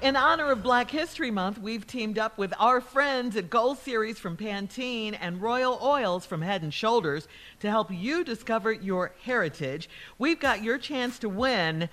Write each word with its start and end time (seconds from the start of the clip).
In 0.00 0.14
honor 0.14 0.52
of 0.52 0.62
Black 0.62 0.92
History 0.92 1.32
Month, 1.32 1.58
we've 1.58 1.84
teamed 1.84 2.20
up 2.20 2.38
with 2.38 2.54
our 2.60 2.80
friends 2.80 3.34
at 3.34 3.50
Gold 3.50 3.78
Series 3.78 4.16
from 4.16 4.36
Pantene 4.36 5.18
and 5.20 5.42
Royal 5.42 5.76
Oils 5.82 6.24
from 6.24 6.40
Head 6.40 6.62
and 6.62 6.72
Shoulders 6.72 7.26
to 7.58 7.68
help 7.68 7.90
you 7.90 8.22
discover 8.22 8.70
your 8.70 9.12
heritage. 9.24 9.90
We've 10.16 10.38
got 10.38 10.62
your 10.62 10.78
chance 10.78 11.18
to 11.18 11.28
win. 11.28 11.88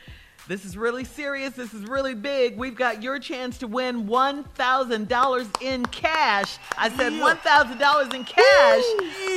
This 0.47 0.65
is 0.65 0.77
really 0.77 1.03
serious. 1.03 1.55
This 1.55 1.73
is 1.73 1.83
really 1.85 2.13
big. 2.13 2.57
We've 2.57 2.75
got 2.75 3.01
your 3.01 3.17
chance 3.17 3.57
to 3.57 3.67
win 3.67 4.05
$1,000 4.05 5.61
in 5.63 5.85
cash. 5.87 6.59
I 6.77 6.89
said 6.89 7.13
$1,000 7.13 8.13
in 8.13 8.23
cash 8.23 8.83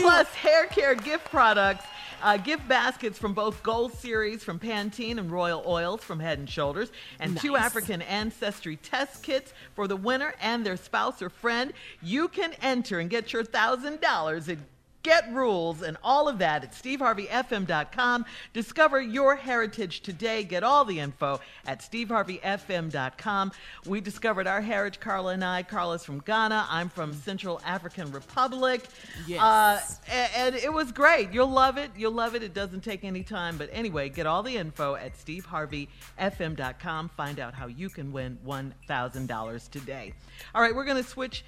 plus 0.03 0.29
hair 0.35 0.67
care 0.67 0.95
gift 0.95 1.31
products. 1.31 1.87
Uh, 2.21 2.37
gift 2.37 2.67
baskets 2.67 3.17
from 3.17 3.33
both 3.33 3.63
Gold 3.63 3.93
Series 3.93 4.43
from 4.43 4.59
Pantene 4.59 5.19
and 5.19 5.31
Royal 5.31 5.63
Oils 5.65 6.03
from 6.03 6.19
Head 6.19 6.41
and 6.41 6.51
Shoulders, 6.51 6.91
and 7.21 7.39
two 7.39 7.57
African 7.57 8.03
ancestry 8.03 8.77
test 8.77 9.23
kits 9.23 9.53
for 9.75 9.87
the 9.87 9.97
winner 9.97 10.35
and 10.41 10.67
their 10.67 10.77
spouse 10.77 11.23
or 11.23 11.31
friend. 11.31 11.73
You 12.03 12.27
can 12.27 12.55
enter 12.61 12.99
and 12.99 13.09
get 13.09 13.33
your 13.33 13.45
thousand 13.45 14.01
dollars 14.01 14.49
at 14.49 14.59
Get 15.05 15.33
rules 15.33 15.83
and 15.83 15.97
all 16.03 16.29
of 16.29 16.39
that 16.41 16.65
at 16.65 16.73
steveharveyfm.com. 16.73 18.25
Discover 18.53 19.01
your 19.01 19.37
heritage 19.37 20.01
today. 20.01 20.43
Get 20.43 20.65
all 20.65 20.85
the 20.85 20.99
info 20.99 21.41
at 21.67 21.81
steveharveyfm.com. 21.81 23.53
We 23.87 24.01
discovered 24.01 24.47
our 24.49 24.61
heritage, 24.61 24.99
Carla 25.01 25.33
and 25.35 25.45
I. 25.45 25.63
Carla's 25.63 26.05
from 26.05 26.19
Ghana. 26.21 26.67
I'm 26.69 26.89
from 26.89 27.13
Central 27.15 27.61
African 27.65 28.11
Republic. 28.11 28.85
Yes. 29.27 29.41
Uh, 29.41 29.81
a- 30.11 30.39
and 30.39 30.55
it 30.57 30.73
was 30.73 30.91
great. 30.91 31.33
You'll 31.33 31.47
love 31.47 31.79
it. 31.79 31.91
You'll 31.97 32.13
love 32.13 32.35
it. 32.35 32.43
It 32.43 32.53
doesn't 32.53 32.83
take 32.83 33.05
any 33.05 33.23
time. 33.23 33.57
But 33.57 33.71
anyway, 33.73 34.09
get 34.09 34.27
all 34.27 34.43
the 34.43 34.57
info 34.57 34.97
at 34.97 35.17
steveharveyfm.com. 35.17 37.09
Find 37.17 37.39
out 37.41 37.55
how 37.55 37.67
you 37.69 37.89
can 37.89 38.13
win 38.13 38.37
$1,000 38.47 39.71
today. 39.71 40.13
All 40.55 40.61
right, 40.61 40.75
we're 40.75 40.85
going 40.85 41.03
to 41.03 41.09
switch 41.09 41.45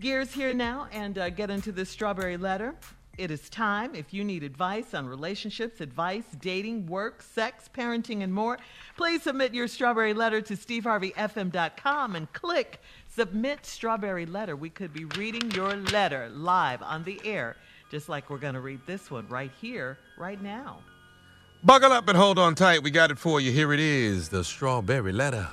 gears 0.00 0.32
here 0.32 0.52
now 0.52 0.88
and 0.92 1.18
uh, 1.18 1.30
get 1.30 1.50
into 1.50 1.72
this 1.72 1.90
strawberry 1.90 2.36
letter. 2.36 2.74
It 3.16 3.30
is 3.30 3.48
time. 3.48 3.94
If 3.94 4.12
you 4.12 4.24
need 4.24 4.42
advice 4.42 4.92
on 4.92 5.06
relationships, 5.06 5.80
advice, 5.80 6.24
dating, 6.40 6.86
work, 6.86 7.22
sex, 7.22 7.70
parenting, 7.72 8.24
and 8.24 8.34
more, 8.34 8.58
please 8.96 9.22
submit 9.22 9.54
your 9.54 9.68
strawberry 9.68 10.14
letter 10.14 10.40
to 10.40 10.54
steveharveyfm.com 10.56 12.16
and 12.16 12.32
click 12.32 12.80
submit 13.08 13.64
strawberry 13.64 14.26
letter. 14.26 14.56
We 14.56 14.68
could 14.68 14.92
be 14.92 15.04
reading 15.04 15.48
your 15.52 15.76
letter 15.76 16.28
live 16.30 16.82
on 16.82 17.04
the 17.04 17.20
air, 17.24 17.56
just 17.88 18.08
like 18.08 18.30
we're 18.30 18.38
going 18.38 18.54
to 18.54 18.60
read 18.60 18.80
this 18.84 19.12
one 19.12 19.28
right 19.28 19.52
here, 19.60 19.96
right 20.18 20.42
now. 20.42 20.78
Buckle 21.62 21.92
up 21.92 22.08
and 22.08 22.18
hold 22.18 22.38
on 22.38 22.56
tight. 22.56 22.82
We 22.82 22.90
got 22.90 23.12
it 23.12 23.18
for 23.18 23.40
you. 23.40 23.52
Here 23.52 23.72
it 23.72 23.80
is 23.80 24.28
the 24.28 24.42
strawberry 24.42 25.12
letter. 25.12 25.48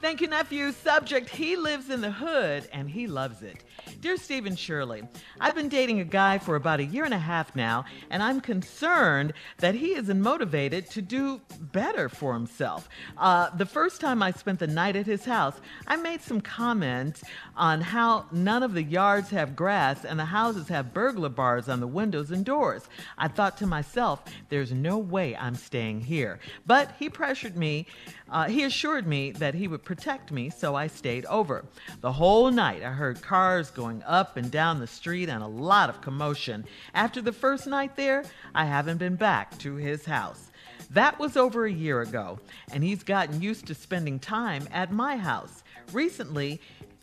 Thank 0.00 0.20
you, 0.20 0.26
nephew. 0.26 0.72
Subject 0.72 1.30
He 1.30 1.56
lives 1.56 1.88
in 1.88 2.02
the 2.02 2.10
hood 2.10 2.68
and 2.72 2.90
he 2.90 3.06
loves 3.06 3.42
it. 3.42 3.64
Dear 4.00 4.16
Steve 4.16 4.46
and 4.46 4.58
Shirley, 4.58 5.02
I've 5.40 5.54
been 5.54 5.68
dating 5.68 6.00
a 6.00 6.04
guy 6.04 6.38
for 6.38 6.56
about 6.56 6.80
a 6.80 6.84
year 6.84 7.04
and 7.04 7.14
a 7.14 7.18
half 7.18 7.54
now, 7.56 7.84
and 8.10 8.22
I'm 8.22 8.40
concerned 8.40 9.32
that 9.58 9.74
he 9.74 9.94
isn't 9.94 10.20
motivated 10.20 10.90
to 10.90 11.02
do 11.02 11.40
better 11.60 12.08
for 12.08 12.34
himself. 12.34 12.88
Uh, 13.16 13.50
the 13.50 13.66
first 13.66 14.00
time 14.00 14.22
I 14.22 14.32
spent 14.32 14.58
the 14.58 14.66
night 14.66 14.96
at 14.96 15.06
his 15.06 15.24
house, 15.24 15.54
I 15.86 15.96
made 15.96 16.20
some 16.20 16.40
comments 16.40 17.22
on 17.56 17.80
how 17.80 18.26
none 18.32 18.62
of 18.62 18.74
the 18.74 18.82
yards 18.82 19.30
have 19.30 19.56
grass 19.56 20.04
and 20.04 20.18
the 20.18 20.24
houses 20.24 20.68
have 20.68 20.92
burglar 20.92 21.28
bars 21.28 21.68
on 21.68 21.80
the 21.80 21.86
windows 21.86 22.30
and 22.30 22.44
doors. 22.44 22.88
I 23.16 23.28
thought 23.28 23.56
to 23.58 23.66
myself, 23.66 24.24
there's 24.48 24.72
no 24.72 24.98
way 24.98 25.36
I'm 25.36 25.54
staying 25.54 26.02
here. 26.02 26.38
But 26.66 26.92
he 26.98 27.08
pressured 27.08 27.56
me. 27.56 27.86
Uh, 28.28 28.48
he 28.48 28.64
assured 28.64 29.06
me 29.06 29.30
that 29.32 29.54
he 29.54 29.68
would 29.68 29.84
protect 29.84 30.32
me, 30.32 30.50
so 30.50 30.74
I 30.74 30.88
stayed 30.88 31.24
over. 31.26 31.64
The 32.00 32.12
whole 32.12 32.50
night, 32.50 32.82
I 32.82 32.90
heard 32.90 33.22
cars 33.22 33.70
going 33.76 34.02
up 34.04 34.38
and 34.38 34.50
down 34.50 34.80
the 34.80 34.86
street 34.86 35.28
and 35.28 35.42
a 35.42 35.46
lot 35.46 35.90
of 35.90 36.00
commotion. 36.00 36.64
After 36.94 37.20
the 37.20 37.32
first 37.32 37.66
night 37.66 37.94
there, 37.94 38.24
I 38.54 38.64
haven't 38.64 38.96
been 38.96 39.16
back 39.16 39.56
to 39.58 39.74
his 39.74 40.06
house. 40.06 40.50
That 40.90 41.18
was 41.18 41.36
over 41.36 41.66
a 41.66 41.72
year 41.72 42.00
ago, 42.00 42.40
and 42.72 42.82
he's 42.82 43.02
gotten 43.02 43.42
used 43.42 43.66
to 43.66 43.74
spending 43.74 44.18
time 44.18 44.66
at 44.72 44.92
my 44.92 45.18
house. 45.18 45.62
Recently, 45.92 46.60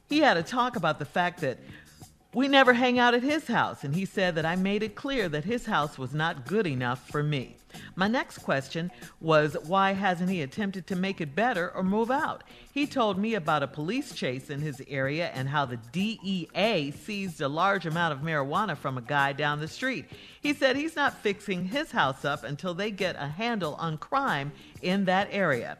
he 0.09 0.19
had 0.19 0.35
a 0.35 0.43
talk 0.43 0.75
about 0.75 0.97
the 0.97 1.05
fact 1.05 1.41
that 1.41 1.59
we 2.33 2.47
never 2.47 2.73
hang 2.73 2.97
out 2.97 3.13
at 3.13 3.23
his 3.23 3.47
house, 3.47 3.83
and 3.83 3.93
he 3.93 4.05
said 4.05 4.35
that 4.35 4.45
I 4.45 4.55
made 4.55 4.83
it 4.83 4.95
clear 4.95 5.29
that 5.29 5.45
his 5.45 5.65
house 5.65 5.97
was 5.97 6.13
not 6.13 6.47
good 6.47 6.65
enough 6.65 7.07
for 7.09 7.21
me. 7.21 7.57
My 7.95 8.07
next 8.07 8.39
question 8.39 8.91
was 9.19 9.55
why 9.65 9.93
hasn't 9.93 10.29
he 10.29 10.41
attempted 10.41 10.87
to 10.87 10.95
make 10.95 11.21
it 11.21 11.35
better 11.35 11.71
or 11.71 11.83
move 11.83 12.11
out? 12.11 12.43
He 12.71 12.85
told 12.85 13.17
me 13.17 13.35
about 13.35 13.63
a 13.63 13.67
police 13.67 14.13
chase 14.13 14.49
in 14.49 14.61
his 14.61 14.81
area 14.87 15.31
and 15.33 15.49
how 15.49 15.65
the 15.65 15.77
DEA 15.91 16.91
seized 16.91 17.41
a 17.41 17.47
large 17.47 17.85
amount 17.85 18.13
of 18.13 18.19
marijuana 18.19 18.77
from 18.77 18.97
a 18.97 19.01
guy 19.01 19.33
down 19.33 19.59
the 19.59 19.67
street. 19.67 20.05
He 20.41 20.53
said 20.53 20.75
he's 20.75 20.95
not 20.95 21.21
fixing 21.21 21.65
his 21.65 21.91
house 21.91 22.25
up 22.25 22.43
until 22.43 22.73
they 22.73 22.91
get 22.91 23.15
a 23.15 23.27
handle 23.27 23.75
on 23.75 23.97
crime 23.97 24.51
in 24.81 25.05
that 25.05 25.29
area. 25.31 25.77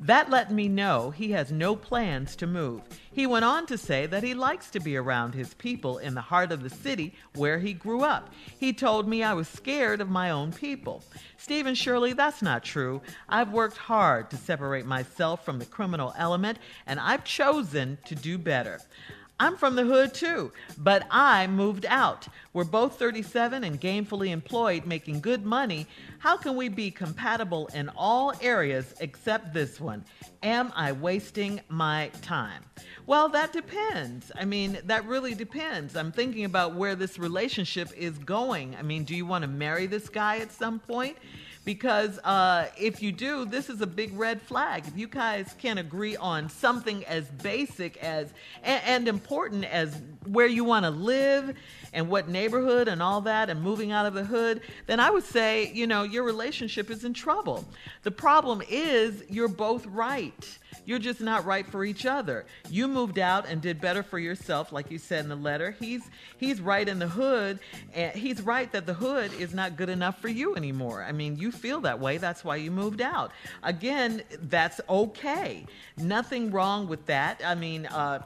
That 0.00 0.30
let 0.30 0.52
me 0.52 0.68
know 0.68 1.10
he 1.10 1.32
has 1.32 1.50
no 1.50 1.74
plans 1.74 2.36
to 2.36 2.46
move. 2.46 2.82
He 3.10 3.26
went 3.26 3.44
on 3.44 3.66
to 3.66 3.76
say 3.76 4.06
that 4.06 4.22
he 4.22 4.32
likes 4.32 4.70
to 4.70 4.80
be 4.80 4.96
around 4.96 5.34
his 5.34 5.54
people 5.54 5.98
in 5.98 6.14
the 6.14 6.20
heart 6.20 6.52
of 6.52 6.62
the 6.62 6.70
city 6.70 7.14
where 7.34 7.58
he 7.58 7.72
grew 7.72 8.02
up. 8.02 8.32
He 8.60 8.72
told 8.72 9.08
me 9.08 9.24
I 9.24 9.34
was 9.34 9.48
scared 9.48 10.00
of 10.00 10.08
my 10.08 10.30
own 10.30 10.52
people. 10.52 11.02
Steve 11.36 11.66
and 11.66 11.76
Shirley, 11.76 12.12
that's 12.12 12.42
not 12.42 12.62
true. 12.62 13.02
I've 13.28 13.52
worked 13.52 13.76
hard 13.76 14.30
to 14.30 14.36
separate 14.36 14.86
myself 14.86 15.44
from 15.44 15.58
the 15.58 15.66
criminal 15.66 16.14
element, 16.16 16.58
and 16.86 17.00
I've 17.00 17.24
chosen 17.24 17.98
to 18.04 18.14
do 18.14 18.38
better. 18.38 18.80
I'm 19.40 19.56
from 19.56 19.76
the 19.76 19.84
hood 19.84 20.14
too, 20.14 20.50
but 20.78 21.06
I 21.12 21.46
moved 21.46 21.86
out. 21.86 22.26
We're 22.52 22.64
both 22.64 22.98
37 22.98 23.62
and 23.62 23.80
gainfully 23.80 24.30
employed, 24.30 24.84
making 24.84 25.20
good 25.20 25.46
money. 25.46 25.86
How 26.18 26.36
can 26.36 26.56
we 26.56 26.68
be 26.68 26.90
compatible 26.90 27.68
in 27.72 27.88
all 27.96 28.32
areas 28.40 28.94
except 29.00 29.54
this 29.54 29.80
one? 29.80 30.04
Am 30.42 30.72
I 30.74 30.90
wasting 30.90 31.60
my 31.68 32.10
time? 32.20 32.64
Well, 33.06 33.28
that 33.28 33.52
depends. 33.52 34.32
I 34.34 34.44
mean, 34.44 34.78
that 34.86 35.06
really 35.06 35.34
depends. 35.34 35.94
I'm 35.94 36.10
thinking 36.10 36.44
about 36.44 36.74
where 36.74 36.96
this 36.96 37.16
relationship 37.16 37.90
is 37.96 38.18
going. 38.18 38.74
I 38.74 38.82
mean, 38.82 39.04
do 39.04 39.14
you 39.14 39.24
want 39.24 39.42
to 39.42 39.48
marry 39.48 39.86
this 39.86 40.08
guy 40.08 40.38
at 40.38 40.50
some 40.50 40.80
point? 40.80 41.16
Because 41.68 42.18
uh, 42.20 42.68
if 42.78 43.02
you 43.02 43.12
do, 43.12 43.44
this 43.44 43.68
is 43.68 43.82
a 43.82 43.86
big 43.86 44.18
red 44.18 44.40
flag. 44.40 44.84
If 44.86 44.96
you 44.96 45.06
guys 45.06 45.54
can't 45.58 45.78
agree 45.78 46.16
on 46.16 46.48
something 46.48 47.04
as 47.04 47.26
basic 47.28 47.98
as 47.98 48.32
and, 48.62 48.82
and 48.86 49.06
important 49.06 49.66
as 49.66 49.94
where 50.24 50.46
you 50.46 50.64
want 50.64 50.86
to 50.86 50.90
live 50.90 51.54
and 51.92 52.08
what 52.08 52.26
neighborhood 52.26 52.88
and 52.88 53.02
all 53.02 53.20
that, 53.20 53.50
and 53.50 53.60
moving 53.60 53.92
out 53.92 54.06
of 54.06 54.14
the 54.14 54.24
hood, 54.24 54.62
then 54.86 54.98
I 54.98 55.10
would 55.10 55.24
say, 55.24 55.70
you 55.74 55.86
know, 55.86 56.04
your 56.04 56.22
relationship 56.22 56.90
is 56.90 57.04
in 57.04 57.12
trouble. 57.12 57.66
The 58.02 58.12
problem 58.12 58.62
is 58.66 59.22
you're 59.28 59.46
both 59.46 59.84
right. 59.84 60.58
You're 60.84 60.98
just 60.98 61.20
not 61.20 61.44
right 61.44 61.66
for 61.66 61.84
each 61.84 62.06
other. 62.06 62.46
You 62.70 62.88
moved 62.88 63.18
out 63.18 63.46
and 63.46 63.60
did 63.60 63.80
better 63.80 64.02
for 64.02 64.18
yourself, 64.18 64.72
like 64.72 64.90
you 64.90 64.98
said 64.98 65.24
in 65.24 65.28
the 65.28 65.36
letter. 65.36 65.76
He's 65.78 66.02
he's 66.38 66.60
right 66.60 66.88
in 66.88 66.98
the 66.98 67.08
hood, 67.08 67.58
and 67.94 68.12
he's 68.12 68.40
right 68.42 68.70
that 68.72 68.86
the 68.86 68.94
hood 68.94 69.32
is 69.38 69.54
not 69.54 69.76
good 69.76 69.88
enough 69.88 70.20
for 70.20 70.28
you 70.28 70.56
anymore. 70.56 71.02
I 71.02 71.12
mean, 71.12 71.36
you 71.36 71.52
feel 71.52 71.80
that 71.82 72.00
way. 72.00 72.18
That's 72.18 72.44
why 72.44 72.56
you 72.56 72.70
moved 72.70 73.00
out. 73.00 73.32
Again, 73.62 74.22
that's 74.42 74.80
okay. 74.88 75.66
Nothing 75.96 76.50
wrong 76.50 76.88
with 76.88 77.04
that. 77.06 77.42
I 77.44 77.54
mean, 77.54 77.86
uh, 77.86 78.22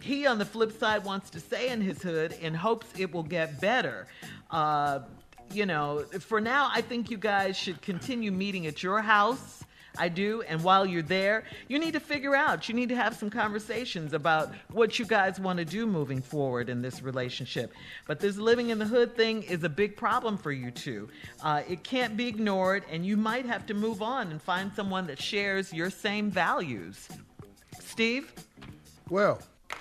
he 0.00 0.26
on 0.26 0.38
the 0.38 0.44
flip 0.44 0.78
side 0.78 1.04
wants 1.04 1.30
to 1.30 1.40
stay 1.40 1.68
in 1.68 1.80
his 1.80 2.02
hood 2.02 2.32
in 2.40 2.54
hopes 2.54 2.86
it 2.98 3.12
will 3.12 3.22
get 3.22 3.60
better. 3.60 4.06
Uh, 4.50 5.00
you 5.52 5.66
know, 5.66 6.04
for 6.20 6.40
now, 6.40 6.70
I 6.72 6.80
think 6.80 7.10
you 7.10 7.18
guys 7.18 7.56
should 7.56 7.80
continue 7.82 8.32
meeting 8.32 8.66
at 8.66 8.82
your 8.82 9.00
house. 9.00 9.61
I 9.98 10.08
do. 10.08 10.42
And 10.42 10.62
while 10.62 10.86
you're 10.86 11.02
there, 11.02 11.44
you 11.68 11.78
need 11.78 11.92
to 11.92 12.00
figure 12.00 12.34
out, 12.34 12.68
you 12.68 12.74
need 12.74 12.88
to 12.88 12.96
have 12.96 13.14
some 13.14 13.30
conversations 13.30 14.12
about 14.12 14.52
what 14.70 14.98
you 14.98 15.04
guys 15.04 15.38
want 15.38 15.58
to 15.58 15.64
do 15.64 15.86
moving 15.86 16.22
forward 16.22 16.68
in 16.68 16.82
this 16.82 17.02
relationship. 17.02 17.72
But 18.06 18.20
this 18.20 18.36
living 18.36 18.70
in 18.70 18.78
the 18.78 18.86
hood 18.86 19.14
thing 19.16 19.42
is 19.42 19.64
a 19.64 19.68
big 19.68 19.96
problem 19.96 20.38
for 20.38 20.52
you 20.52 20.70
two. 20.70 21.08
Uh, 21.42 21.62
it 21.68 21.84
can't 21.84 22.16
be 22.16 22.26
ignored, 22.26 22.84
and 22.90 23.04
you 23.04 23.16
might 23.16 23.46
have 23.46 23.66
to 23.66 23.74
move 23.74 24.02
on 24.02 24.30
and 24.30 24.40
find 24.40 24.72
someone 24.74 25.06
that 25.08 25.20
shares 25.20 25.72
your 25.72 25.90
same 25.90 26.30
values. 26.30 27.08
Steve? 27.80 28.32
Well, 29.10 29.40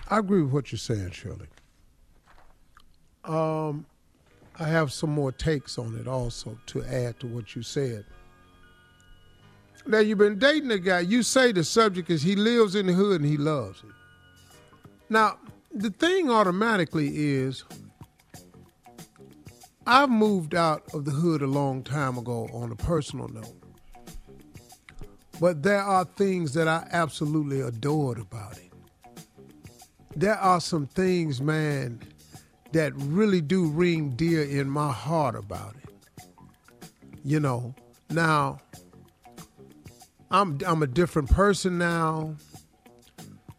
I 0.09 0.19
agree 0.19 0.41
with 0.41 0.51
what 0.51 0.71
you're 0.71 0.79
saying, 0.79 1.11
Shirley. 1.11 1.47
Um, 3.23 3.85
I 4.59 4.65
have 4.65 4.91
some 4.91 5.11
more 5.11 5.31
takes 5.31 5.77
on 5.77 5.97
it 5.97 6.07
also 6.07 6.57
to 6.67 6.83
add 6.83 7.19
to 7.21 7.27
what 7.27 7.55
you 7.55 7.63
said. 7.63 8.05
Now 9.85 9.99
you've 9.99 10.17
been 10.17 10.39
dating 10.39 10.71
a 10.71 10.79
guy. 10.79 10.99
You 11.01 11.23
say 11.23 11.51
the 11.51 11.63
subject 11.63 12.09
is 12.09 12.21
he 12.21 12.35
lives 12.35 12.75
in 12.75 12.87
the 12.87 12.93
hood 12.93 13.21
and 13.21 13.29
he 13.29 13.37
loves 13.37 13.79
it. 13.83 13.89
Now 15.09 15.37
the 15.73 15.89
thing 15.89 16.29
automatically 16.29 17.09
is, 17.15 17.63
I've 19.87 20.09
moved 20.09 20.53
out 20.53 20.83
of 20.93 21.05
the 21.05 21.11
hood 21.11 21.41
a 21.41 21.47
long 21.47 21.83
time 21.83 22.17
ago 22.17 22.49
on 22.53 22.71
a 22.71 22.75
personal 22.75 23.27
note. 23.27 23.55
But 25.39 25.63
there 25.63 25.81
are 25.81 26.05
things 26.05 26.53
that 26.53 26.67
I 26.67 26.87
absolutely 26.91 27.61
adored 27.61 28.19
about 28.19 28.57
it. 28.57 28.71
There 30.15 30.37
are 30.37 30.61
some 30.61 30.85
things, 30.85 31.41
man, 31.41 31.99
that 32.73 32.93
really 32.95 33.41
do 33.41 33.67
ring 33.67 34.11
dear 34.11 34.43
in 34.43 34.69
my 34.69 34.91
heart 34.91 35.35
about 35.35 35.75
it. 35.83 35.89
You 37.23 37.39
know, 37.39 37.73
now 38.09 38.59
I'm 40.31 40.57
I'm 40.65 40.81
a 40.81 40.87
different 40.87 41.29
person 41.29 41.77
now. 41.77 42.35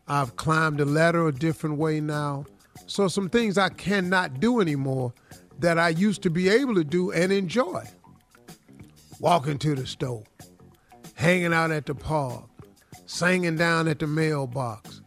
I've 0.08 0.36
climbed 0.36 0.78
the 0.78 0.86
ladder 0.86 1.28
a 1.28 1.32
different 1.32 1.76
way 1.76 2.00
now. 2.00 2.46
So 2.86 3.08
some 3.08 3.28
things 3.28 3.58
I 3.58 3.68
cannot 3.68 4.40
do 4.40 4.60
anymore 4.60 5.12
that 5.58 5.78
I 5.78 5.90
used 5.90 6.22
to 6.22 6.30
be 6.30 6.48
able 6.48 6.74
to 6.74 6.84
do 6.84 7.12
and 7.12 7.30
enjoy. 7.30 7.84
Walking 9.20 9.58
to 9.58 9.74
the 9.74 9.86
store, 9.86 10.24
hanging 11.14 11.52
out 11.52 11.70
at 11.70 11.86
the 11.86 11.94
park, 11.94 12.44
singing 13.06 13.56
down 13.56 13.86
at 13.86 13.98
the 13.98 14.06
mailbox. 14.06 15.02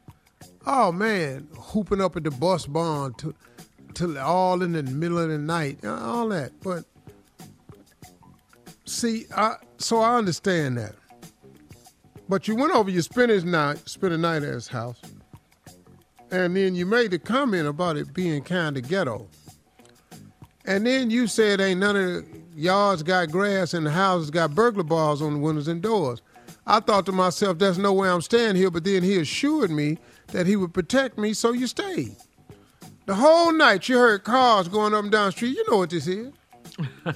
Oh 0.68 0.92
man, 0.92 1.48
hooping 1.58 2.00
up 2.00 2.16
at 2.16 2.24
the 2.24 2.32
bus 2.32 2.68
barn 2.68 3.16
to, 3.16 3.36
to 3.96 4.22
all 4.22 4.62
in 4.62 4.72
the 4.72 4.84
middle 4.84 5.18
of 5.18 5.30
the 5.30 5.38
night, 5.38 5.84
all 5.84 6.30
that. 6.30 6.52
But 6.64 6.86
see, 8.86 9.26
I, 9.36 9.56
so 9.78 10.00
I 10.00 10.16
understand 10.16 10.78
that. 10.78 10.96
But 12.28 12.48
you 12.48 12.56
went 12.56 12.74
over, 12.74 12.90
you 12.90 13.02
spent 13.02 13.30
his 13.30 13.46
night, 13.46 13.88
spent 13.88 14.14
a 14.14 14.18
night 14.18 14.44
at 14.44 14.54
his 14.54 14.68
house, 14.68 15.00
and 16.32 16.56
then 16.56 16.76
you 16.76 16.86
made 16.86 17.12
the 17.12 17.20
comment 17.20 17.68
about 17.68 17.98
it 17.98 18.14
being 18.14 18.44
kind 18.44 18.78
of 18.78 18.88
ghetto. 18.88 19.28
And 20.66 20.86
then 20.86 21.12
you 21.12 21.28
said 21.28 21.62
ain't 21.62 21.80
none 21.80 21.96
of 21.96 22.04
the 22.04 22.26
yards 22.56 23.04
got 23.04 23.30
grass 23.30 23.76
and 23.76 23.86
the 23.86 23.92
houses 23.92 24.32
got 24.32 24.56
burglar 24.56 24.84
bars 24.84 25.22
on 25.22 25.34
the 25.34 25.40
windows 25.40 25.68
and 25.68 25.82
doors. 25.82 26.22
I 26.66 26.80
thought 26.80 27.06
to 27.06 27.12
myself, 27.12 27.60
there's 27.60 27.78
no 27.78 27.94
way 27.94 28.10
I'm 28.10 28.22
staying 28.22 28.56
here, 28.56 28.72
but 28.72 28.84
then 28.84 29.04
he 29.04 29.20
assured 29.20 29.70
me 29.70 30.00
that 30.28 30.48
he 30.48 30.56
would 30.56 30.74
protect 30.74 31.20
me, 31.20 31.34
so 31.34 31.52
you 31.52 31.68
stayed. 31.68 32.16
The 33.06 33.14
whole 33.14 33.54
night 33.54 33.88
you 33.88 34.00
heard 34.00 34.24
cars 34.24 34.68
going 34.68 34.96
up 34.96 35.04
and 35.04 35.12
down 35.12 35.28
the 35.28 35.32
street. 35.32 35.56
You 35.56 35.70
know 35.70 35.78
what 35.78 35.92
this 35.92 36.08
is. 36.08 36.34
A 37.06 37.14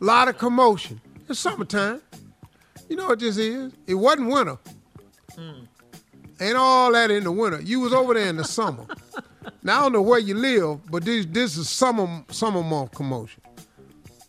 lot 0.00 0.28
of 0.28 0.38
commotion. 0.38 0.98
It's 1.28 1.40
summertime. 1.40 2.00
You 2.88 2.96
know 2.96 3.08
what 3.08 3.20
this 3.20 3.36
is? 3.36 3.72
It 3.86 3.94
wasn't 3.94 4.28
winter. 4.28 4.58
Mm. 5.36 5.66
Ain't 6.40 6.56
all 6.56 6.92
that 6.92 7.10
in 7.10 7.24
the 7.24 7.32
winter. 7.32 7.60
You 7.60 7.80
was 7.80 7.92
over 7.92 8.14
there 8.14 8.28
in 8.28 8.36
the 8.36 8.44
summer. 8.44 8.86
now 9.62 9.78
I 9.78 9.82
don't 9.82 9.92
know 9.92 10.02
where 10.02 10.18
you 10.18 10.34
live, 10.34 10.90
but 10.90 11.04
this 11.04 11.26
this 11.26 11.56
is 11.56 11.70
summer 11.70 12.24
summer 12.30 12.62
month 12.62 12.92
commotion. 12.94 13.42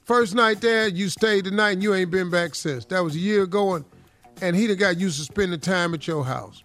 First 0.05 0.35
night 0.35 0.61
there, 0.61 0.87
you 0.87 1.09
stayed 1.09 1.45
the 1.45 1.51
night 1.51 1.71
and 1.71 1.83
you 1.83 1.93
ain't 1.93 2.11
been 2.11 2.29
back 2.29 2.55
since. 2.55 2.85
That 2.85 3.03
was 3.03 3.15
a 3.15 3.19
year 3.19 3.43
ago, 3.43 3.75
and, 3.75 3.85
and 4.41 4.55
he 4.55 4.67
done 4.67 4.77
got 4.77 4.99
used 4.99 5.17
to 5.17 5.23
spending 5.23 5.59
time 5.59 5.93
at 5.93 6.05
your 6.07 6.25
house. 6.25 6.63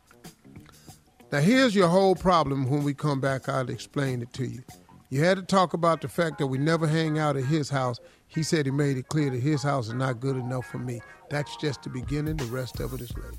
Now 1.30 1.40
here's 1.40 1.74
your 1.74 1.88
whole 1.88 2.14
problem 2.14 2.68
when 2.68 2.82
we 2.82 2.94
come 2.94 3.20
back, 3.20 3.48
I'll 3.48 3.70
explain 3.70 4.22
it 4.22 4.32
to 4.34 4.46
you. 4.46 4.62
You 5.10 5.24
had 5.24 5.38
to 5.38 5.42
talk 5.42 5.72
about 5.72 6.02
the 6.02 6.08
fact 6.08 6.36
that 6.36 6.48
we 6.48 6.58
never 6.58 6.86
hang 6.86 7.18
out 7.18 7.36
at 7.36 7.44
his 7.44 7.70
house. 7.70 7.98
He 8.26 8.42
said 8.42 8.66
he 8.66 8.72
made 8.72 8.98
it 8.98 9.08
clear 9.08 9.30
that 9.30 9.40
his 9.40 9.62
house 9.62 9.88
is 9.88 9.94
not 9.94 10.20
good 10.20 10.36
enough 10.36 10.66
for 10.66 10.78
me. 10.78 11.00
That's 11.30 11.56
just 11.56 11.82
the 11.82 11.88
beginning. 11.88 12.36
The 12.36 12.44
rest 12.44 12.78
of 12.80 12.92
it 12.92 13.00
is 13.00 13.16
later. 13.16 13.38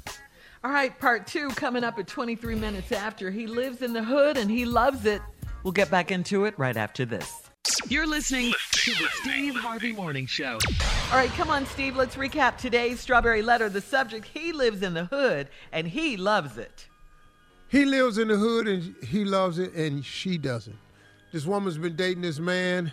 All 0.64 0.72
right, 0.72 0.98
part 1.00 1.28
two 1.28 1.50
coming 1.50 1.84
up 1.84 2.00
at 2.00 2.08
23 2.08 2.56
minutes 2.56 2.92
after. 2.92 3.30
He 3.30 3.46
lives 3.46 3.84
in 3.84 3.94
the 3.94 4.04
hood 4.04 4.36
and 4.36 4.50
he 4.50 4.66
loves 4.66 5.06
it. 5.06 5.22
We'll 5.64 5.72
get 5.72 5.92
back 5.92 6.12
into 6.12 6.46
it 6.46 6.58
right 6.58 6.76
after 6.76 7.06
this. 7.06 7.44
You're 7.88 8.08
listening 8.08 8.52
to 8.72 8.92
the 8.92 9.08
Steve 9.22 9.56
Harvey 9.56 9.92
Morning 9.92 10.26
Show. 10.26 10.58
All 11.12 11.18
right, 11.18 11.30
come 11.32 11.52
on, 11.52 11.68
Steve. 11.68 11.96
Let's 11.96 12.16
recap 12.16 12.58
today's 12.58 13.00
Strawberry 13.00 13.44
Letter. 13.44 13.70
The 13.70 13.82
subject 13.82 14.28
He 14.28 14.54
lives 14.54 14.82
in 14.82 14.96
the 14.96 15.06
hood 15.06 15.50
and 15.72 15.88
he 15.88 16.18
loves 16.18 16.58
it. 16.58 16.88
He 17.68 17.86
lives 17.86 18.18
in 18.18 18.28
the 18.28 18.38
hood 18.38 18.68
and 18.68 18.96
he 19.04 19.24
loves 19.24 19.60
it, 19.60 19.74
and 19.76 20.04
she 20.04 20.40
doesn't. 20.40 20.76
This 21.32 21.46
woman's 21.46 21.78
been 21.78 21.96
dating 21.96 22.22
this 22.24 22.40
man 22.40 22.92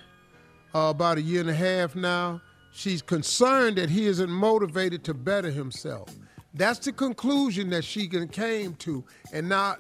uh, 0.75 0.91
about 0.91 1.17
a 1.17 1.23
year 1.23 1.41
and 1.41 1.49
a 1.49 1.55
half 1.55 1.95
now. 1.95 2.43
She's 2.73 3.01
concerned 3.01 3.79
that 3.79 3.89
he 3.89 4.07
isn't 4.07 4.31
motivated 4.31 5.05
to 5.05 5.15
better 5.15 5.51
himself. 5.51 6.11
That's 6.53 6.79
the 6.81 6.93
conclusion 6.93 7.71
that 7.71 7.85
she 7.85 8.09
came 8.09 8.75
to. 8.75 9.05
And 9.33 9.49
now, 9.49 9.77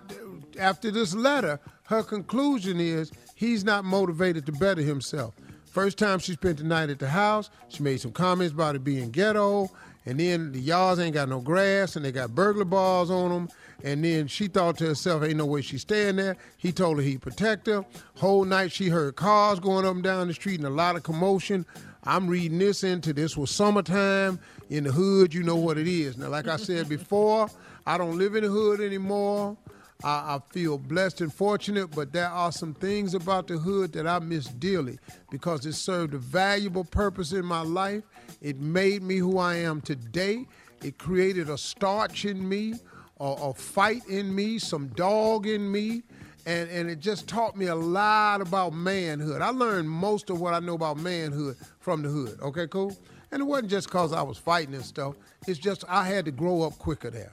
after 0.59 0.91
this 0.91 1.15
letter, 1.15 1.61
her 1.85 2.03
conclusion 2.03 2.81
is 2.81 3.13
he's 3.35 3.65
not 3.65 3.85
motivated 3.85 4.47
to 4.47 4.53
better 4.53 4.81
himself. 4.83 5.35
First 5.65 5.99
time 5.99 6.19
she 6.19 6.33
spent 6.33 6.57
the 6.57 6.65
night 6.65 6.89
at 6.89 6.99
the 6.99 7.09
house, 7.09 7.51
she 7.69 7.83
made 7.83 8.01
some 8.01 8.13
comments 8.13 8.55
about 8.55 8.77
it 8.77 8.85
being 8.85 9.11
ghetto, 9.11 9.71
and 10.07 10.19
then 10.21 10.53
the 10.53 10.61
yards 10.61 11.01
ain't 11.01 11.15
got 11.15 11.29
no 11.29 11.41
grass, 11.41 11.97
and 11.97 12.05
they 12.05 12.13
got 12.13 12.35
burglar 12.35 12.65
bars 12.65 13.11
on 13.11 13.31
them. 13.31 13.49
And 13.85 14.05
then 14.05 14.27
she 14.27 14.47
thought 14.47 14.79
to 14.79 14.87
herself, 14.87 15.23
ain't 15.23 15.37
no 15.37 15.45
way 15.47 15.61
she's 15.61 15.83
staying 15.83 16.17
there. 16.17 16.37
He 16.57 16.73
told 16.73 16.97
her 16.97 17.03
he'd 17.03 17.21
protect 17.21 17.67
her. 17.67 17.85
Whole 18.17 18.45
night 18.45 18.73
she 18.73 18.89
heard 18.89 19.17
cars 19.17 19.61
going 19.61 19.85
up 19.85 19.95
and 19.95 20.03
down 20.03 20.29
the 20.29 20.35
street 20.35 20.59
and 20.61 20.67
a 20.67 20.71
lot 20.71 20.97
of 20.97 21.03
commotion. 21.03 21.67
I'm 22.05 22.29
reading 22.29 22.59
this 22.59 22.85
into 22.85 23.13
this 23.13 23.37
was 23.37 23.51
summertime 23.51 24.39
in 24.71 24.85
the 24.85 24.93
hood. 24.93 25.35
You 25.35 25.43
know 25.43 25.57
what 25.57 25.77
it 25.77 25.89
is. 25.89 26.17
Now, 26.17 26.29
like 26.29 26.49
I 26.49 26.57
said 26.57 26.89
before, 26.89 27.49
I 27.85 27.99
don't 27.99 28.17
live 28.17 28.35
in 28.37 28.45
the 28.45 28.49
hood 28.49 28.81
anymore. 28.81 29.57
I, 30.05 30.37
I, 30.37 30.41
feel 30.51 30.79
blessed 30.79 31.23
and 31.23 31.33
fortunate, 31.33 31.89
but 31.89 32.13
there 32.13 32.29
are 32.29 32.53
some 32.53 32.75
things 32.75 33.15
about 33.15 33.47
the 33.47 33.57
hood 33.57 33.93
that 33.95 34.07
I 34.07 34.19
miss 34.19 34.47
dearly 34.47 34.99
because 35.31 35.65
it 35.65 35.73
served 35.73 36.15
a 36.15 36.19
valuable 36.19 36.85
purpose 36.85 37.33
in 37.33 37.45
my 37.45 37.63
life. 37.63 38.03
It 38.43 38.61
made 38.61 39.03
me 39.03 39.17
who 39.17 39.39
I 39.39 39.57
am 39.57 39.81
today. 39.81 40.47
It 40.83 40.99
created 40.99 41.49
a 41.49 41.57
starch 41.57 42.25
in 42.27 42.47
me, 42.47 42.75
a, 43.21 43.25
a 43.25 43.55
fight 43.55 44.07
in 44.09 44.35
me, 44.35 44.59
some 44.59 44.89
dog 44.89 45.47
in 45.47 45.71
me 45.71 46.03
and 46.47 46.71
and 46.71 46.89
it 46.89 47.01
just 47.01 47.27
taught 47.27 47.57
me 47.57 47.67
a 47.67 47.75
lot 47.75 48.41
about 48.41 48.73
manhood. 48.73 49.43
I 49.43 49.51
learned 49.51 49.91
most 49.91 50.31
of 50.31 50.41
what 50.41 50.55
I 50.55 50.61
know 50.61 50.75
about 50.75 50.97
manhood 50.97 51.57
from 51.81 52.03
the 52.03 52.09
hood. 52.09 52.39
Okay, 52.41 52.69
cool. 52.69 52.97
And 53.33 53.43
it 53.43 53.45
wasn't 53.45 53.71
just 53.71 53.89
because 53.89 54.13
I 54.13 54.23
was 54.23 54.39
fighting 54.39 54.75
and 54.75 54.85
stuff. 54.85 55.17
It's 55.49 55.59
just 55.59 55.85
I 55.89 56.05
had 56.05 56.25
to 56.27 56.31
grow 56.31 56.63
up 56.63 56.79
quicker 56.79 57.11
there. 57.11 57.33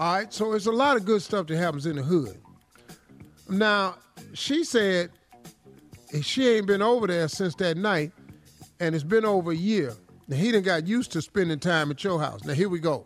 All 0.00 0.14
right, 0.14 0.32
so 0.32 0.54
it's 0.54 0.64
a 0.64 0.72
lot 0.72 0.96
of 0.96 1.04
good 1.04 1.20
stuff 1.20 1.46
that 1.48 1.58
happens 1.58 1.84
in 1.84 1.96
the 1.96 2.02
hood. 2.02 2.40
Now, 3.50 3.96
she 4.32 4.64
said 4.64 5.10
she 6.22 6.48
ain't 6.48 6.66
been 6.66 6.80
over 6.80 7.06
there 7.06 7.28
since 7.28 7.54
that 7.56 7.76
night, 7.76 8.10
and 8.80 8.94
it's 8.94 9.04
been 9.04 9.26
over 9.26 9.50
a 9.50 9.54
year. 9.54 9.92
Now 10.26 10.38
he 10.38 10.52
done 10.52 10.62
got 10.62 10.86
used 10.86 11.12
to 11.12 11.20
spending 11.20 11.58
time 11.58 11.90
at 11.90 12.02
your 12.02 12.18
house. 12.18 12.44
Now 12.44 12.54
here 12.54 12.70
we 12.70 12.78
go. 12.78 13.04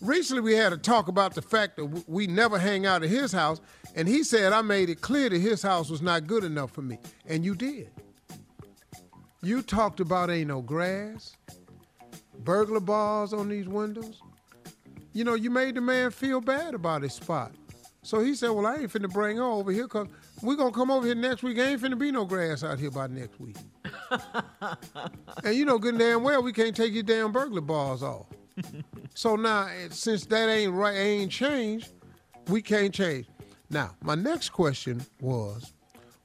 Recently, 0.00 0.42
we 0.42 0.54
had 0.54 0.72
a 0.72 0.76
talk 0.76 1.06
about 1.06 1.36
the 1.36 1.42
fact 1.42 1.76
that 1.76 1.86
we 2.08 2.26
never 2.26 2.58
hang 2.58 2.84
out 2.84 3.04
at 3.04 3.10
his 3.10 3.30
house, 3.30 3.60
and 3.94 4.08
he 4.08 4.24
said 4.24 4.52
I 4.52 4.60
made 4.60 4.90
it 4.90 5.02
clear 5.02 5.28
that 5.28 5.38
his 5.38 5.62
house 5.62 5.88
was 5.88 6.02
not 6.02 6.26
good 6.26 6.42
enough 6.42 6.72
for 6.72 6.82
me, 6.82 6.98
and 7.26 7.44
you 7.44 7.54
did. 7.54 7.92
You 9.40 9.62
talked 9.62 10.00
about 10.00 10.30
ain't 10.30 10.48
no 10.48 10.62
grass, 10.62 11.36
burglar 12.40 12.80
bars 12.80 13.32
on 13.32 13.48
these 13.48 13.68
windows. 13.68 14.20
You 15.14 15.24
know, 15.24 15.34
you 15.34 15.48
made 15.48 15.76
the 15.76 15.80
man 15.80 16.10
feel 16.10 16.40
bad 16.40 16.74
about 16.74 17.02
his 17.02 17.14
spot. 17.14 17.52
So 18.02 18.20
he 18.20 18.34
said, 18.34 18.50
Well, 18.50 18.66
I 18.66 18.76
ain't 18.76 18.92
finna 18.92 19.10
bring 19.10 19.38
her 19.38 19.44
over 19.44 19.72
here 19.72 19.84
because 19.84 20.08
we're 20.42 20.56
gonna 20.56 20.72
come 20.72 20.90
over 20.90 21.06
here 21.06 21.14
next 21.14 21.42
week. 21.42 21.56
Ain't 21.56 21.80
finna 21.80 21.98
be 21.98 22.10
no 22.10 22.26
grass 22.26 22.62
out 22.62 22.78
here 22.78 22.90
by 22.90 23.06
next 23.06 23.40
week. 23.40 23.56
and 25.44 25.54
you 25.54 25.64
know 25.64 25.78
good 25.78 25.94
and 25.94 26.00
damn 26.00 26.22
well 26.22 26.42
we 26.42 26.52
can't 26.52 26.76
take 26.76 26.92
your 26.92 27.02
damn 27.02 27.32
burglar 27.32 27.62
bars 27.62 28.02
off. 28.02 28.26
so 29.14 29.36
now, 29.36 29.68
eh, 29.68 29.88
since 29.90 30.26
that 30.26 30.48
ain't 30.48 30.72
right, 30.72 30.96
ain't 30.96 31.32
changed, 31.32 31.92
we 32.48 32.60
can't 32.60 32.92
change. 32.92 33.26
Now, 33.70 33.94
my 34.02 34.14
next 34.14 34.50
question 34.50 35.04
was, 35.20 35.72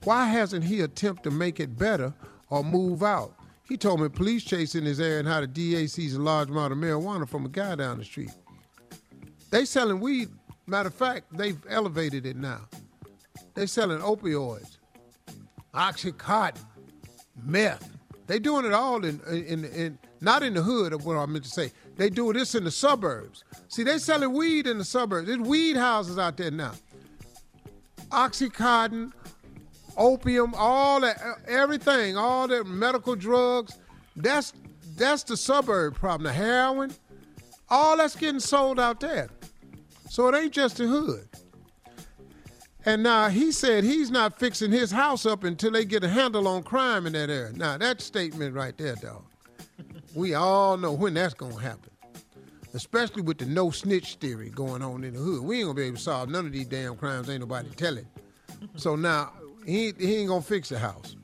why 0.03 0.25
hasn't 0.25 0.63
he 0.63 0.81
attempted 0.81 1.29
to 1.29 1.31
make 1.31 1.59
it 1.59 1.77
better 1.77 2.13
or 2.49 2.63
move 2.63 3.03
out? 3.03 3.35
He 3.63 3.77
told 3.77 4.01
me 4.01 4.09
police 4.09 4.43
chasing 4.43 4.83
his 4.83 4.99
area 4.99 5.19
and 5.19 5.27
how 5.27 5.41
the 5.41 5.47
DA 5.47 5.87
sees 5.87 6.15
a 6.15 6.21
large 6.21 6.49
amount 6.49 6.73
of 6.73 6.79
marijuana 6.79 7.29
from 7.29 7.45
a 7.45 7.49
guy 7.49 7.75
down 7.75 7.99
the 7.99 8.03
street. 8.03 8.31
They 9.49 9.65
selling 9.65 9.99
weed. 9.99 10.29
Matter 10.67 10.89
of 10.89 10.93
fact, 10.93 11.25
they've 11.35 11.59
elevated 11.69 12.25
it 12.25 12.37
now. 12.37 12.61
They 13.55 13.65
selling 13.65 13.99
opioids, 13.99 14.77
oxycontin, 15.73 16.63
meth. 17.43 17.97
They 18.27 18.37
doing 18.37 18.65
it 18.65 18.73
all 18.73 19.03
in, 19.03 19.19
in, 19.27 19.65
in 19.65 19.97
not 20.21 20.43
in 20.43 20.53
the 20.53 20.61
hood 20.61 20.93
of 20.93 21.05
what 21.05 21.17
I 21.17 21.25
meant 21.25 21.45
to 21.45 21.49
say. 21.49 21.71
They 21.95 22.09
do 22.09 22.31
this 22.31 22.53
in 22.53 22.63
the 22.63 22.71
suburbs. 22.71 23.43
See, 23.67 23.83
they 23.83 23.97
selling 23.97 24.33
weed 24.33 24.67
in 24.67 24.77
the 24.77 24.85
suburbs. 24.85 25.27
There's 25.27 25.39
weed 25.39 25.75
houses 25.75 26.19
out 26.19 26.37
there 26.37 26.51
now. 26.51 26.73
Oxycontin, 28.11 29.11
opium, 29.97 30.53
all 30.55 31.01
that, 31.01 31.19
everything, 31.47 32.17
all 32.17 32.47
the 32.47 32.63
medical 32.63 33.15
drugs. 33.15 33.77
That's 34.15 34.53
that's 34.95 35.23
the 35.23 35.37
suburb 35.37 35.95
problem. 35.95 36.23
The 36.23 36.33
heroin, 36.33 36.91
all 37.69 37.97
that's 37.97 38.15
getting 38.15 38.39
sold 38.39 38.79
out 38.79 38.99
there. 38.99 39.29
So 40.09 40.27
it 40.27 40.35
ain't 40.35 40.51
just 40.51 40.77
the 40.77 40.87
hood. 40.87 41.27
And 42.85 43.03
now 43.03 43.29
he 43.29 43.51
said 43.51 43.83
he's 43.83 44.09
not 44.09 44.39
fixing 44.39 44.71
his 44.71 44.91
house 44.91 45.25
up 45.25 45.43
until 45.43 45.71
they 45.71 45.85
get 45.85 46.03
a 46.03 46.09
handle 46.09 46.47
on 46.47 46.63
crime 46.63 47.05
in 47.05 47.13
that 47.13 47.29
area. 47.29 47.53
Now 47.53 47.77
that 47.77 48.01
statement 48.01 48.55
right 48.55 48.77
there, 48.77 48.95
dog 48.95 49.23
we 50.15 50.33
all 50.33 50.77
know 50.77 50.91
when 50.91 51.13
that's 51.13 51.33
to 51.33 51.49
happen. 51.55 51.91
especially 52.73 53.21
with 53.21 53.37
the 53.37 53.45
no 53.45 53.71
snitch 53.71 54.15
theory 54.15 54.49
going 54.49 54.81
on 54.81 55.03
in 55.03 55.13
the 55.13 55.19
hood. 55.19 55.43
We 55.43 55.57
ain't 55.57 55.65
gonna 55.65 55.75
be 55.75 55.83
able 55.83 55.97
to 55.97 56.03
solve 56.03 56.29
none 56.29 56.45
of 56.45 56.51
these 56.51 56.67
damn 56.67 56.95
crimes. 56.95 57.29
Ain't 57.29 57.39
nobody 57.39 57.69
telling. 57.69 58.07
so 58.75 58.95
now 58.95 59.31
he, 59.65 59.93
he 59.97 60.17
ain't 60.17 60.29
gonna 60.29 60.41
fix 60.41 60.69
the 60.69 60.79
house. 60.79 61.15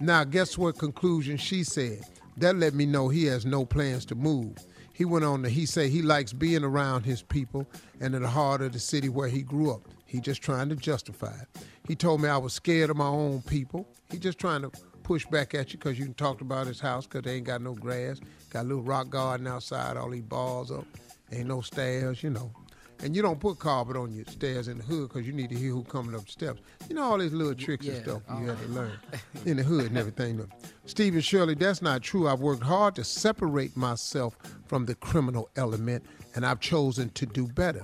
Now, 0.00 0.24
guess 0.24 0.56
what 0.56 0.78
conclusion 0.78 1.36
she 1.36 1.62
said? 1.62 2.00
That 2.38 2.56
let 2.56 2.74
me 2.74 2.86
know 2.86 3.08
he 3.08 3.26
has 3.26 3.44
no 3.44 3.64
plans 3.64 4.06
to 4.06 4.14
move. 4.14 4.56
He 5.00 5.06
went 5.06 5.24
on 5.24 5.42
to 5.44 5.48
he 5.48 5.64
said 5.64 5.88
he 5.88 6.02
likes 6.02 6.34
being 6.34 6.62
around 6.62 7.06
his 7.06 7.22
people 7.22 7.66
and 8.02 8.14
in 8.14 8.20
the 8.20 8.28
heart 8.28 8.60
of 8.60 8.72
the 8.72 8.78
city 8.78 9.08
where 9.08 9.28
he 9.28 9.40
grew 9.40 9.72
up. 9.72 9.88
He 10.04 10.20
just 10.20 10.42
trying 10.42 10.68
to 10.68 10.76
justify 10.76 11.32
it. 11.40 11.64
He 11.88 11.96
told 11.96 12.20
me 12.20 12.28
I 12.28 12.36
was 12.36 12.52
scared 12.52 12.90
of 12.90 12.98
my 12.98 13.06
own 13.06 13.40
people. 13.40 13.88
He 14.10 14.18
just 14.18 14.36
trying 14.36 14.60
to 14.60 14.70
push 15.02 15.24
back 15.24 15.54
at 15.54 15.72
you 15.72 15.78
because 15.78 15.98
you 15.98 16.08
talked 16.08 16.42
about 16.42 16.66
his 16.66 16.80
house 16.80 17.06
because 17.06 17.22
they 17.22 17.36
ain't 17.36 17.46
got 17.46 17.62
no 17.62 17.72
grass, 17.72 18.20
got 18.50 18.66
a 18.66 18.68
little 18.68 18.82
rock 18.82 19.08
garden 19.08 19.46
outside, 19.46 19.96
all 19.96 20.10
these 20.10 20.20
balls 20.20 20.70
up, 20.70 20.84
ain't 21.32 21.48
no 21.48 21.62
stairs, 21.62 22.22
you 22.22 22.28
know. 22.28 22.52
And 23.02 23.16
you 23.16 23.22
don't 23.22 23.40
put 23.40 23.58
carpet 23.58 23.96
on 23.96 24.12
your 24.12 24.26
stairs 24.26 24.68
in 24.68 24.76
the 24.76 24.84
hood 24.84 25.08
because 25.08 25.26
you 25.26 25.32
need 25.32 25.48
to 25.48 25.56
hear 25.56 25.70
who 25.70 25.82
coming 25.84 26.14
up 26.14 26.26
the 26.26 26.30
steps. 26.30 26.60
You 26.90 26.94
know 26.94 27.04
all 27.04 27.16
these 27.16 27.32
little 27.32 27.54
tricks 27.54 27.86
and 27.86 28.02
stuff 28.02 28.20
you 28.38 28.48
have 28.48 28.62
to 28.62 28.68
learn 28.68 28.92
in 29.46 29.56
the 29.56 29.62
hood 29.62 29.86
and 29.86 29.96
everything. 29.96 30.46
Steve 30.84 31.14
and 31.14 31.24
Shirley, 31.24 31.54
that's 31.54 31.80
not 31.80 32.02
true. 32.02 32.28
I've 32.28 32.40
worked 32.40 32.62
hard 32.62 32.94
to 32.96 33.04
separate 33.04 33.74
myself 33.74 34.36
from 34.70 34.86
the 34.86 34.94
criminal 34.94 35.50
element, 35.56 36.06
and 36.36 36.46
I've 36.46 36.60
chosen 36.60 37.10
to 37.10 37.26
do 37.26 37.48
better. 37.48 37.82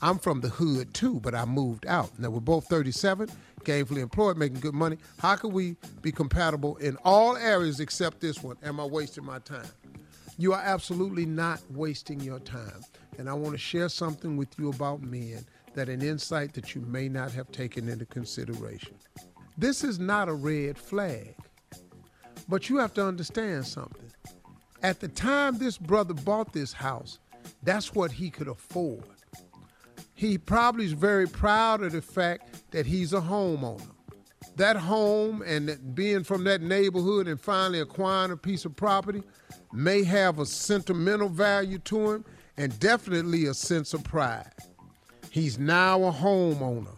I'm 0.00 0.18
from 0.18 0.40
the 0.40 0.48
hood 0.48 0.94
too, 0.94 1.20
but 1.20 1.34
I 1.34 1.44
moved 1.44 1.84
out. 1.86 2.18
Now 2.18 2.30
we're 2.30 2.40
both 2.40 2.64
37, 2.64 3.28
gainfully 3.60 4.00
employed, 4.00 4.38
making 4.38 4.60
good 4.60 4.72
money. 4.72 4.96
How 5.18 5.36
can 5.36 5.52
we 5.52 5.76
be 6.00 6.10
compatible 6.10 6.78
in 6.78 6.96
all 7.04 7.36
areas 7.36 7.78
except 7.78 8.20
this 8.20 8.42
one? 8.42 8.56
Am 8.62 8.80
I 8.80 8.86
wasting 8.86 9.26
my 9.26 9.38
time? 9.40 9.66
You 10.38 10.54
are 10.54 10.62
absolutely 10.62 11.26
not 11.26 11.60
wasting 11.68 12.20
your 12.20 12.38
time. 12.38 12.80
And 13.18 13.28
I 13.28 13.34
want 13.34 13.52
to 13.52 13.58
share 13.58 13.90
something 13.90 14.38
with 14.38 14.58
you 14.58 14.70
about 14.70 15.02
men 15.02 15.44
that 15.74 15.90
an 15.90 16.00
insight 16.00 16.54
that 16.54 16.74
you 16.74 16.80
may 16.80 17.10
not 17.10 17.32
have 17.32 17.52
taken 17.52 17.86
into 17.90 18.06
consideration. 18.06 18.94
This 19.58 19.84
is 19.84 19.98
not 19.98 20.30
a 20.30 20.32
red 20.32 20.78
flag, 20.78 21.36
but 22.48 22.70
you 22.70 22.78
have 22.78 22.94
to 22.94 23.06
understand 23.06 23.66
something. 23.66 24.01
At 24.82 24.98
the 24.98 25.08
time 25.08 25.58
this 25.58 25.78
brother 25.78 26.14
bought 26.14 26.52
this 26.52 26.72
house, 26.72 27.20
that's 27.62 27.94
what 27.94 28.10
he 28.10 28.30
could 28.30 28.48
afford. 28.48 29.04
He 30.14 30.38
probably 30.38 30.84
is 30.84 30.92
very 30.92 31.26
proud 31.26 31.82
of 31.82 31.92
the 31.92 32.02
fact 32.02 32.70
that 32.72 32.86
he's 32.86 33.12
a 33.12 33.20
homeowner. 33.20 33.90
That 34.56 34.76
home 34.76 35.42
and 35.42 35.94
being 35.94 36.24
from 36.24 36.44
that 36.44 36.62
neighborhood 36.62 37.26
and 37.26 37.40
finally 37.40 37.80
acquiring 37.80 38.32
a 38.32 38.36
piece 38.36 38.64
of 38.64 38.76
property 38.76 39.22
may 39.72 40.04
have 40.04 40.38
a 40.38 40.46
sentimental 40.46 41.28
value 41.28 41.78
to 41.78 42.12
him 42.12 42.24
and 42.56 42.78
definitely 42.78 43.46
a 43.46 43.54
sense 43.54 43.94
of 43.94 44.04
pride. 44.04 44.52
He's 45.30 45.58
now 45.58 46.02
a 46.04 46.12
homeowner. 46.12 46.96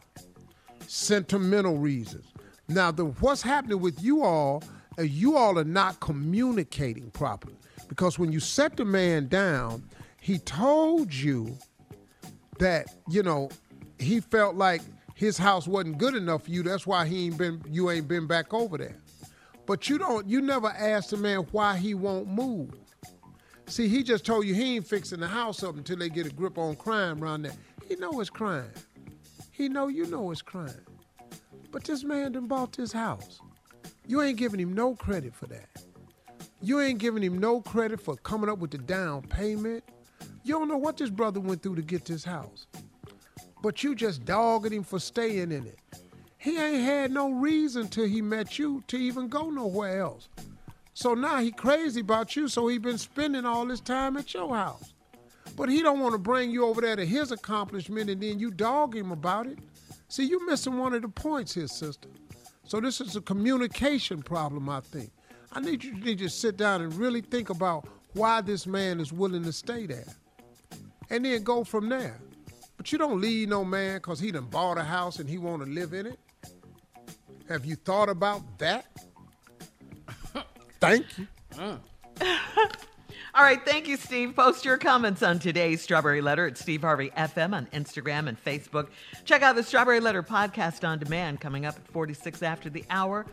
Sentimental 0.87 1.77
reasons. 1.77 2.33
Now, 2.67 2.91
the, 2.91 3.05
what's 3.05 3.43
happening 3.43 3.81
with 3.81 4.03
you 4.03 4.25
all, 4.25 4.63
uh, 4.99 5.03
you 5.03 5.37
all 5.37 5.59
are 5.59 5.65
not 5.65 6.01
communicating 6.01 7.11
properly. 7.11 7.57
Because 7.89 8.19
when 8.19 8.33
you 8.33 8.41
set 8.41 8.77
the 8.77 8.85
man 8.85 9.29
down, 9.29 9.89
he 10.21 10.39
told 10.39 11.13
you 11.13 11.57
that 12.59 12.87
you 13.09 13.23
know 13.23 13.51
he 13.99 14.21
felt 14.21 14.57
like 14.57 14.83
his 15.15 15.39
house 15.39 15.67
wasn't 15.67 15.99
good 15.99 16.15
enough 16.15 16.45
for 16.45 16.51
you. 16.51 16.63
That's 16.63 16.87
why 16.87 17.07
he 17.07 17.27
ain't 17.27 17.39
been 17.39 17.63
you 17.71 17.91
ain't 17.91 18.09
been 18.09 18.27
back 18.27 18.53
over 18.53 18.79
there. 18.79 18.97
But 19.67 19.89
you 19.89 19.99
don't 19.99 20.29
you 20.29 20.41
never 20.41 20.69
asked 20.69 21.11
the 21.11 21.17
man 21.17 21.41
why 21.53 21.77
he 21.77 21.95
won't 21.95 22.29
move. 22.29 22.71
See, 23.67 23.89
he 23.89 24.03
just 24.03 24.27
told 24.27 24.47
you 24.47 24.55
he 24.55 24.77
ain't 24.77 24.87
fixing 24.87 25.21
the 25.21 25.29
house 25.29 25.63
up 25.63 25.77
until 25.77 25.97
they 25.97 26.09
get 26.09 26.27
a 26.27 26.31
grip 26.31 26.59
on 26.59 26.77
crime 26.77 27.23
around 27.23 27.43
there. 27.43 27.55
He 27.89 27.97
know 27.97 28.21
it's 28.21 28.31
crime. 28.31 28.71
He 29.53 29.69
know 29.69 29.89
you 29.89 30.07
know 30.07 30.31
it's 30.31 30.43
crime. 30.43 30.85
But 31.71 31.85
this 31.85 32.05
man 32.05 32.33
done 32.33 32.47
bought 32.47 32.73
this 32.73 32.93
house. 32.93 33.41
You 34.07 34.21
ain't 34.21 34.37
giving 34.37 34.61
him 34.61 34.75
no 34.75 34.95
credit 34.95 35.35
for 35.35 35.47
that. 35.47 35.84
You 36.65 36.81
ain't 36.81 36.99
giving 36.99 37.23
him 37.23 37.37
no 37.37 37.61
credit 37.61 38.01
for 38.01 38.17
coming 38.17 38.49
up 38.49 38.59
with 38.59 38.71
the 38.71 38.79
down 38.79 39.21
payment. 39.21 39.85
You 40.45 40.55
don't 40.55 40.67
know 40.69 40.79
what 40.79 40.97
this 40.97 41.11
brother 41.11 41.39
went 41.39 41.63
through 41.63 41.75
to 41.75 41.83
get 41.83 42.07
this 42.07 42.25
house. 42.25 42.67
But 43.63 43.85
you 43.85 43.95
just 43.95 44.25
dogged 44.25 44.73
him 44.73 44.83
for 44.83 44.99
staying 44.99 45.53
in 45.53 45.67
it. 45.67 45.79
He 46.39 46.57
ain't 46.57 46.83
had 46.83 47.11
no 47.11 47.33
reason 47.33 47.89
till 47.89 48.07
he 48.07 48.23
met 48.23 48.59
you 48.59 48.83
to 48.89 48.97
even 48.97 49.29
go 49.29 49.51
nowhere 49.51 50.01
else. 50.01 50.31
So 50.95 51.13
now 51.13 51.37
he 51.37 51.51
crazy 51.51 52.01
about 52.01 52.35
you, 52.35 52.49
so 52.49 52.67
he 52.69 52.79
been 52.79 52.97
spending 52.97 53.45
all 53.45 53.67
this 53.67 53.81
time 53.81 54.17
at 54.17 54.33
your 54.33 54.57
house. 54.57 54.95
But 55.57 55.69
he 55.69 55.83
don't 55.83 56.01
want 56.01 56.13
to 56.13 56.19
bring 56.19 56.51
you 56.51 56.65
over 56.65 56.81
there 56.81 56.97
to 56.97 57.05
his 57.05 57.31
accomplishment 57.31 58.09
and 58.09 58.23
then 58.23 58.39
you 58.39 58.51
dog 58.51 58.97
him 58.97 59.13
about 59.13 59.49
it. 59.49 59.59
See, 60.09 60.25
you 60.25 60.47
missing 60.47 60.79
one 60.79 60.95
of 60.95 61.03
the 61.03 61.09
points 61.09 61.55
here, 61.55 61.67
sister. 61.67 62.09
So 62.67 62.81
this 62.81 63.03
is 63.03 63.17
a 63.17 63.21
communication 63.21 64.23
problem, 64.23 64.71
I 64.71 64.81
think. 64.81 65.11
I 65.55 65.61
need 65.61 65.85
you 65.85 66.01
to 66.01 66.17
to 66.17 66.29
sit 66.29 66.57
down 66.57 66.83
and 66.83 66.93
really 66.95 67.21
think 67.21 67.51
about 67.51 67.87
why 68.15 68.41
this 68.41 68.67
man 68.67 69.01
is 69.01 69.13
willing 69.13 69.45
to 69.45 69.53
stay 69.53 69.87
there. 69.87 70.07
And 71.11 71.25
then 71.25 71.43
go 71.43 71.65
from 71.65 71.89
there. 71.89 72.21
But 72.77 72.91
you 72.91 72.99
don't 72.99 73.21
leave 73.21 73.49
no 73.49 73.65
man 73.65 73.99
because 73.99 74.19
he 74.19 74.33
done 74.33 74.47
bought 74.47 74.79
a 74.79 74.85
house 74.85 75.19
and 75.19 75.29
he 75.29 75.39
want 75.39 75.65
to 75.65 75.71
live 75.71 75.93
in 75.93 76.07
it. 76.07 76.19
Have 77.49 77.65
you 77.65 77.77
thought 77.77 78.09
about 78.09 78.59
that? 78.59 78.87
Thank 80.81 81.07
you. 81.19 81.27
All 83.37 83.43
right, 83.43 83.61
thank 83.67 83.89
you, 83.89 83.97
Steve. 83.97 84.37
Post 84.37 84.65
your 84.65 84.79
comments 84.79 85.21
on 85.21 85.41
today's 85.41 85.83
Strawberry 85.83 86.21
Letter 86.21 86.47
at 86.47 86.57
Steve 86.57 86.83
Harvey 86.83 87.11
FM 87.11 87.53
on 87.53 87.67
Instagram 87.67 88.29
and 88.29 88.43
Facebook. 88.43 88.89
Check 89.25 89.43
out 89.43 89.57
the 89.57 89.63
Strawberry 89.65 89.99
Letter 89.99 90.23
podcast 90.23 90.87
on 90.87 91.01
demand 91.01 91.41
coming 91.41 91.67
up 91.67 91.75
at 91.75 91.87
46 91.89 92.45
after 92.45 92.71
the 92.71 92.85
hour. 92.91 93.27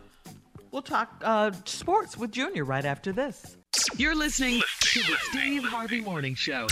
We'll 0.71 0.81
talk 0.81 1.21
uh, 1.23 1.51
sports 1.65 2.17
with 2.17 2.31
Junior 2.31 2.63
right 2.63 2.85
after 2.85 3.11
this. 3.11 3.57
You're 3.97 4.15
listening 4.15 4.61
to 4.81 4.99
the 4.99 5.15
Steve 5.29 5.63
Harvey 5.63 6.01
Morning 6.01 6.33
Show. 6.35 6.67